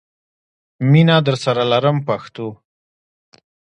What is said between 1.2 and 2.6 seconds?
درسره لرم پښتنو.